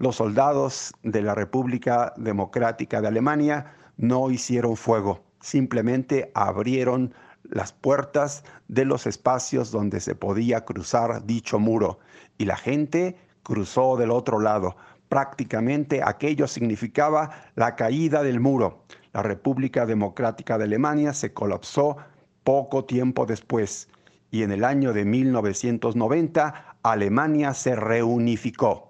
Los 0.01 0.17
soldados 0.17 0.95
de 1.03 1.21
la 1.21 1.35
República 1.35 2.15
Democrática 2.17 3.03
de 3.03 3.09
Alemania 3.09 3.75
no 3.99 4.31
hicieron 4.31 4.79
fuego, 4.79 5.21
simplemente 5.43 6.31
abrieron 6.33 7.13
las 7.43 7.75
puertas 7.75 8.43
de 8.67 8.87
los 8.87 9.07
espacios 9.07 9.71
donde 9.71 10.01
se 10.01 10.15
podía 10.15 10.65
cruzar 10.65 11.27
dicho 11.27 11.59
muro 11.59 11.99
y 12.39 12.47
la 12.47 12.57
gente 12.57 13.19
cruzó 13.43 13.99
del 13.99 14.11
otro 14.11 14.41
lado. 14.41 14.75
Prácticamente 15.11 16.01
aquello 16.03 16.49
significaba 16.49 17.33
la 17.55 17.77
caída 17.77 18.23
del 18.23 18.41
muro. 18.41 18.85
La 19.13 19.23
República 19.23 19.85
Democrática 19.85 20.57
de 20.57 20.65
Alemania 20.65 21.13
se 21.13 21.35
colapsó 21.35 21.99
poco 22.43 22.87
tiempo 22.87 23.27
después 23.27 23.91
y 24.31 24.45
en 24.45 24.53
el 24.53 24.65
año 24.65 24.95
de 24.95 25.05
1990 25.05 26.79
Alemania 26.83 27.53
se 27.53 27.77
reunificó. 27.77 28.90